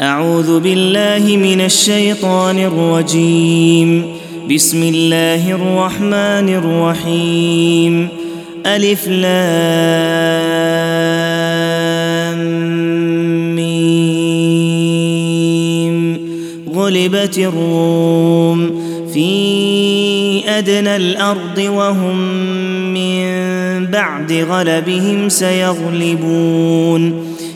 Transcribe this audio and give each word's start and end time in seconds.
أعوذ 0.00 0.60
بالله 0.60 1.36
من 1.36 1.60
الشيطان 1.60 2.58
الرجيم. 2.58 4.04
بسم 4.54 4.82
الله 4.82 5.52
الرحمن 5.52 6.48
الرحيم. 6.48 8.08
ألف 8.66 9.08
لام 9.08 9.22
ميم. 13.54 14.76
غلبت 16.74 17.38
الروم 17.38 18.82
في 19.14 20.48
أدنى 20.48 20.96
الأرض 20.96 21.58
وهم 21.58 22.18
من 22.94 23.26
بعد 23.86 24.32
غلبهم 24.32 25.28
سيغلبون. 25.28 27.31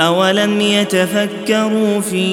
أولم 0.00 0.60
يتفكروا 0.60 2.00
في 2.00 2.26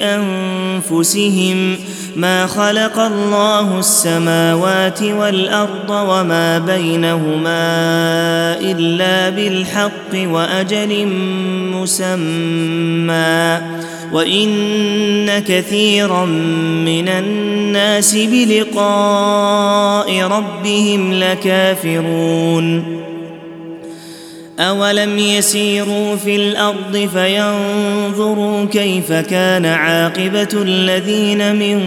أنفسهم 0.00 1.76
ما 2.16 2.46
خلق 2.46 2.98
الله 2.98 3.78
السماوات 3.78 5.02
والأرض 5.02 5.90
وما 5.90 6.58
بينهما 6.58 7.66
إلا 8.60 9.30
بالحق 9.30 10.14
وأجل 10.14 11.06
مسمى 11.74 13.60
وإن 14.12 15.38
كثيرا 15.38 16.24
من 16.84 17.08
الناس 17.08 18.16
بلقاء 18.16 20.22
ربهم 20.22 21.12
لكافرون 21.12 23.05
اولم 24.58 25.18
يسيروا 25.18 26.16
في 26.16 26.36
الأرض 26.36 27.08
فينظروا 27.14 28.64
كيف 28.64 29.12
كان 29.12 29.66
عاقبه 29.66 30.48
الذين 30.54 31.56
من 31.56 31.80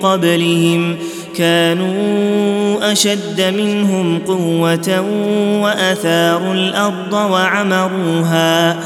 قبلهم 0.00 0.96
كانوا 1.36 2.92
اشد 2.92 3.40
منهم 3.40 4.18
قوه 4.18 5.00
واثاروا 5.62 6.54
الأرض 6.54 7.12
وعمروها 7.12 8.78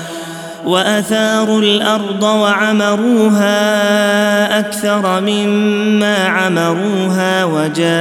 وأثاروا 0.67 1.61
الأرض 1.61 2.23
وعمروها 2.23 3.59
أكثر 4.59 5.21
مما 5.21 6.17
عمروها 6.27 7.45
وجاءتهم 7.45 7.93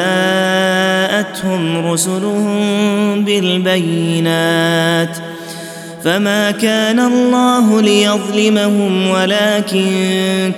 رسلهم 1.92 3.26
بالبينات 3.26 5.18
فما 6.04 6.52
كان 6.52 7.00
الله 7.00 7.82
ليظلمهم 7.82 9.08
ولكن 9.08 9.92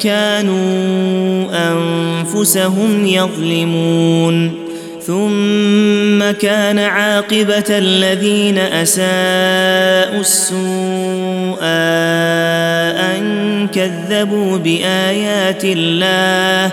كانوا 0.02 1.46
أنفسهم 1.54 3.06
يظلمون 3.06 4.63
ثم 5.08 6.32
كان 6.32 6.80
عاقبة 6.80 7.64
الذين 7.70 8.58
أساءوا 8.58 10.22
السوء 10.22 11.60
أن 11.62 13.68
كذبوا 13.74 14.58
بآيات 14.58 15.62
الله 15.64 16.72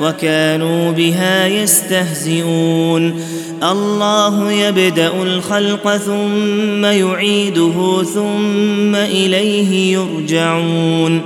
وكانوا 0.00 0.92
بها 0.92 1.46
يستهزئون. 1.46 3.22
الله 3.62 4.52
يبدأ 4.52 5.12
الخلق 5.22 5.96
ثم 5.96 6.84
يعيده 6.84 8.02
ثم 8.14 8.94
إليه 8.94 9.92
يرجعون. 9.92 11.22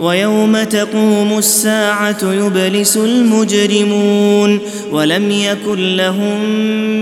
ويوم 0.00 0.62
تقوم 0.62 1.38
الساعة 1.38 2.18
يبلس 2.22 2.96
المجرمون 2.96 4.60
ولم 4.90 5.30
يكن 5.30 5.96
لهم 5.96 6.40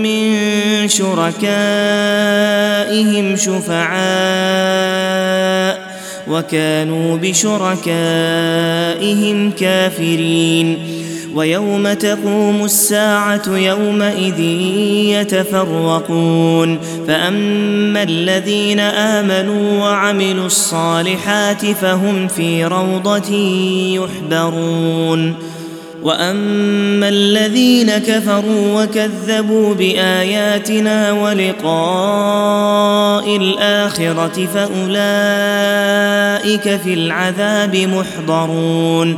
من 0.03 0.35
شركائهم 0.87 1.35
شفعاء 3.35 4.05
وكانوا 6.27 7.17
بشركائهم 7.17 7.91
كافرين 9.51 10.94
ويوم 11.35 11.93
تقوم 11.93 12.65
الساعة 12.65 13.57
يومئذ 13.57 14.39
يتفرقون 15.19 16.79
فأما 17.07 18.03
الذين 18.03 18.79
آمنوا 18.79 19.81
وعملوا 19.81 20.45
الصالحات 20.45 21.65
فهم 21.65 22.27
في 22.27 22.65
روضة 22.65 23.35
يحبرون 23.95 25.33
وأما 26.03 27.09
الذين 27.09 27.97
كفروا 27.97 28.83
وكذبوا 28.83 29.73
بآياتنا 29.73 31.11
ولقاء 31.11 32.55
الآخرة 33.37 34.47
فأولئك 34.53 34.75
في 36.83 36.93
العذاب 36.93 37.75
محضرون 37.75 39.17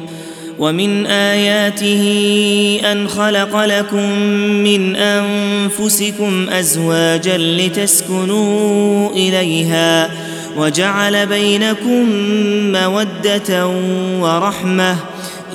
ومن 0.61 1.05
اياته 1.05 2.03
ان 2.91 3.07
خلق 3.07 3.65
لكم 3.65 4.19
من 4.63 4.95
انفسكم 4.95 6.49
ازواجا 6.49 7.37
لتسكنوا 7.37 9.09
اليها 9.09 10.09
وجعل 10.57 11.25
بينكم 11.25 12.05
موده 12.71 13.67
ورحمه 14.19 14.95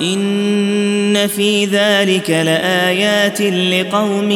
ان 0.01 1.27
في 1.27 1.65
ذلك 1.65 2.29
لايات 2.29 3.41
لقوم 3.41 4.31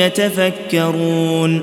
يتفكرون 0.00 1.62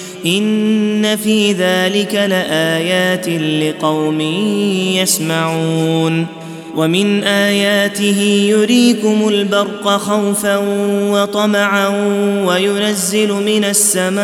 إن 0.25 1.17
في 1.17 1.51
ذلك 1.51 2.15
لآيات 2.15 3.29
لقوم 3.29 4.21
يسمعون 5.01 6.41
ومن 6.75 7.23
آياته 7.23 8.21
يريكم 8.49 9.27
البرق 9.27 9.87
خوفا 9.97 10.57
وطمعا 11.11 11.87
وينزل 12.45 13.33
من 13.33 13.63
السماء 13.63 14.21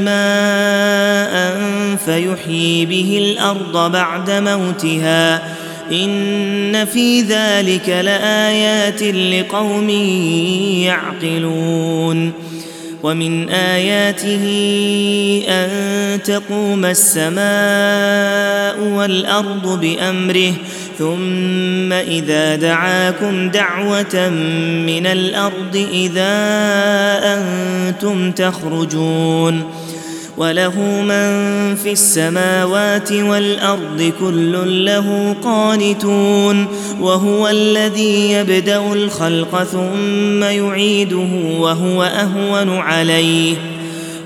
ماء 0.00 1.58
فيحيي 2.04 2.86
به 2.86 3.18
الأرض 3.22 3.92
بعد 3.92 4.30
موتها 4.30 5.42
إن 5.92 6.84
في 6.84 7.20
ذلك 7.20 7.88
لآيات 7.88 9.02
لقوم 9.02 9.90
يعقلون 10.84 12.47
ومن 13.02 13.48
آياته 13.48 14.44
أن 15.48 16.22
تقوم 16.22 16.84
السماء 16.84 17.38
والأرض 18.96 19.80
بأمره 19.80 20.52
ثم 20.98 21.92
إذا 21.92 22.56
دعاكم 22.56 23.50
دعوة 23.50 24.28
من 24.86 25.06
الأرض 25.06 25.86
إذا 25.92 26.34
أنتم 27.24 28.32
تخرجون. 28.32 29.64
وله 30.38 30.80
من 31.02 31.28
في 31.74 31.92
السماوات 31.92 33.12
والأرض 33.12 34.12
كل 34.20 34.84
له 34.84 35.36
قانتون 35.44 36.66
وهو 37.00 37.48
الذي 37.48 38.32
يبدأ 38.32 38.92
الخلق 38.92 39.62
ثم 39.62 40.42
يعيده 40.42 41.28
وهو 41.58 42.02
أهون 42.02 42.78
عليه 42.78 43.56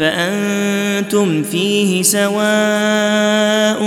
فأنتم 0.00 1.42
فيه 1.42 2.02
سواء 2.02 3.80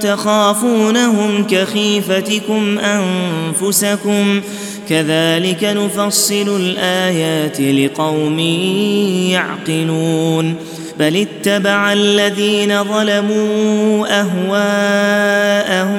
تخافونهم 0.00 1.46
كخيفتكم 1.50 2.78
أنفسكم 2.78 4.40
كذلك 4.88 5.64
نفصل 5.64 6.60
الآيات 6.60 7.60
لقوم 7.60 8.38
يعقلون 9.28 10.54
بل 10.98 11.16
اتبع 11.16 11.92
الذين 11.92 12.84
ظلموا 12.84 14.06
أهواءهم 14.20 15.94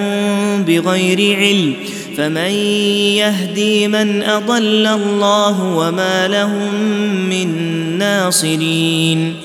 بغير 0.64 1.38
علم 1.38 1.74
فمن 2.18 2.52
يهدي 3.18 3.88
من 3.88 4.24
أضل 4.24 4.88
الله 4.88 5.64
وما 5.64 6.28
لهم 6.28 6.74
من 7.30 7.48
ناصرين 7.98 9.45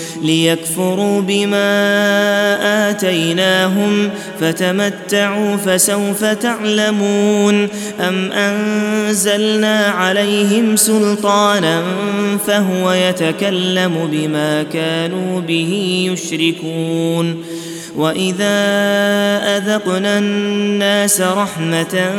ليكفروا 0.21 1.21
بما 1.21 1.69
آتيناهم 2.89 4.09
فتمتعوا 4.39 5.55
فسوف 5.55 6.25
تعلمون 6.25 7.67
أم 7.99 8.31
أنزلنا 8.31 9.77
عليهم 9.85 10.75
سلطانا 10.75 11.83
فهو 12.47 12.91
يتكلم 12.91 14.09
بما 14.11 14.63
كانوا 14.63 15.41
به 15.41 16.03
يشركون 16.13 17.43
واذا 17.95 18.57
اذقنا 19.57 20.17
الناس 20.17 21.21
رحمه 21.21 22.11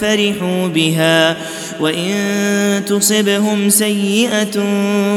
فرحوا 0.00 0.68
بها 0.68 1.36
وان 1.80 2.82
تصبهم 2.86 3.70
سيئه 3.70 4.58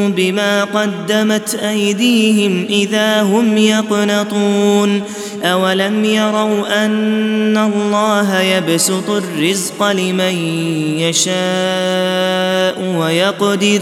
بما 0.07 0.63
قدمت 0.63 1.55
ايديهم 1.55 2.65
اذا 2.69 3.21
هم 3.21 3.57
يقنطون 3.57 5.01
اولم 5.43 6.05
يروا 6.05 6.85
ان 6.85 7.57
الله 7.57 8.41
يبسط 8.41 9.09
الرزق 9.09 9.91
لمن 9.91 10.35
يشاء 10.99 12.95
ويقدر 12.97 13.81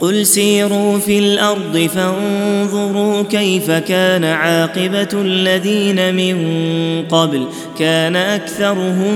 قل 0.00 0.26
سيروا 0.26 0.98
في 0.98 1.18
الأرض 1.18 1.90
فانظروا 1.94 3.22
كيف 3.22 3.70
كان 3.70 4.24
عاقبة 4.24 5.08
الذين 5.12 6.14
من 6.14 6.36
قبل 7.08 7.46
كان 7.78 8.16
أكثرهم 8.16 9.14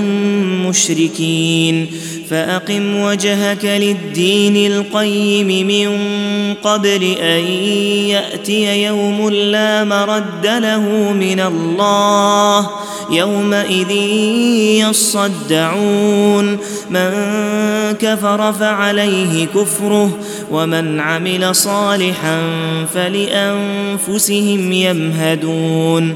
مشركين 0.67 1.87
فأقم 2.29 3.01
وجهك 3.01 3.65
للدين 3.65 4.71
القيم 4.71 5.67
من 5.67 5.89
قبل 6.63 7.03
أن 7.21 7.43
يأتي 8.09 8.83
يوم 8.83 9.29
لا 9.29 9.83
مرد 9.83 10.45
له 10.45 11.13
من 11.13 11.39
الله 11.39 12.69
يومئذ 13.11 13.91
يصدعون 14.89 16.57
من 16.89 17.11
كفر 17.99 18.53
فعليه 18.53 19.45
كفره 19.45 20.17
ومن 20.51 20.99
عمل 20.99 21.55
صالحا 21.55 22.41
فلأنفسهم 22.93 24.71
يمهدون 24.71 26.15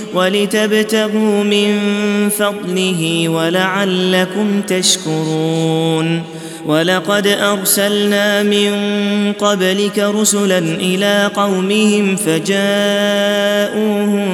ولتبتغوا 0.13 1.43
من 1.43 1.79
فضله 2.29 3.29
ولعلكم 3.29 4.61
تشكرون. 4.61 6.23
ولقد 6.65 7.27
أرسلنا 7.27 8.43
من 8.43 8.71
قبلك 9.33 9.99
رسلا 9.99 10.57
إلى 10.57 11.31
قومهم 11.35 12.15
فجاءوهم 12.15 14.27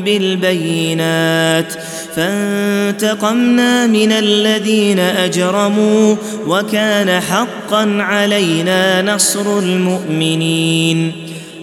بالبينات. 0.00 1.72
فانتقمنا 2.16 3.86
من 3.86 4.12
الذين 4.12 4.98
أجرموا 4.98 6.16
وكان 6.46 7.20
حقا 7.20 7.96
علينا 8.00 9.02
نصر 9.02 9.58
المؤمنين. 9.58 11.27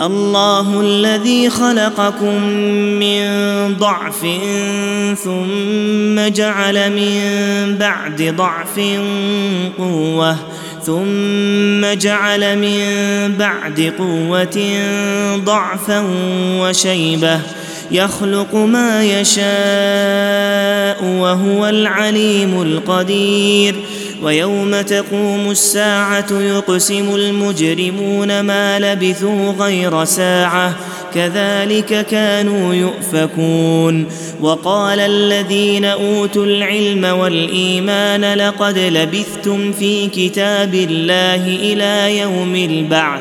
الله 0.00 0.80
الذي 0.80 1.50
خلقكم 1.50 2.42
من 2.98 3.24
ضعف 3.78 4.26
ثم 5.24 6.28
جعل 6.34 6.90
من 6.90 7.76
بعد 7.78 8.34
ضعف 8.36 8.80
قوة 9.78 10.36
ثم 10.86 11.98
جعل 11.98 12.58
من 12.58 12.84
بعد 13.38 13.92
قوة 13.98 14.78
ضعفا 15.36 16.04
وشيبة 16.60 17.40
يخلق 17.90 18.54
ما 18.54 19.04
يشاء 19.04 19.44
وهو 21.04 21.66
العليم 21.68 22.62
القدير 22.62 23.74
ويوم 24.22 24.80
تقوم 24.80 25.50
الساعة 25.50 26.32
يقسم 26.32 27.14
المجرمون 27.14 28.40
ما 28.40 28.78
لبثوا 28.78 29.52
غير 29.52 30.04
ساعة 30.04 30.74
كذلك 31.14 32.06
كانوا 32.06 32.74
يؤفكون. 32.74 34.06
وقال 34.40 35.00
الذين 35.00 35.84
أوتوا 35.84 36.44
العلم 36.44 37.04
والإيمان 37.04 38.34
لقد 38.34 38.78
لبثتم 38.78 39.72
في 39.72 40.06
كتاب 40.06 40.74
الله 40.74 41.46
إلى 41.46 42.18
يوم 42.18 42.56
البعث 42.56 43.20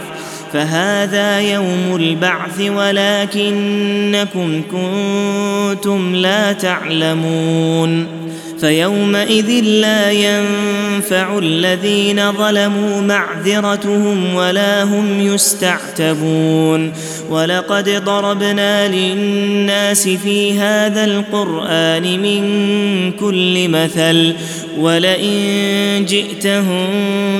فهذا 0.53 1.39
يوم 1.39 1.95
البعث 1.95 2.61
ولكنكم 2.61 4.61
كنتم 4.71 6.15
لا 6.15 6.51
تعلمون. 6.51 8.22
فيومئذ 8.63 9.63
لا 9.63 10.11
ينفع 10.11 11.37
الذين 11.37 12.31
ظلموا 12.31 13.01
معذرتهم 13.01 14.35
ولا 14.35 14.83
هم 14.83 15.19
يستعتبون. 15.19 16.93
ولقد 17.29 18.03
ضربنا 18.05 18.87
للناس 18.87 20.09
في 20.09 20.59
هذا 20.59 21.05
القرآن 21.05 22.19
من 22.21 22.41
كل 23.11 23.69
مثل 23.69 24.33
ولئن 24.79 26.05
جئتهم 26.05 26.87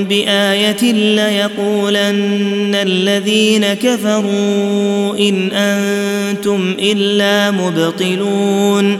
بآية 0.03 0.91
ليقولن 0.91 2.75
الذين 2.75 3.73
كفروا 3.73 5.17
إن 5.19 5.51
أنتم 5.51 6.75
إلا 6.79 7.51
مبطلون. 7.51 8.99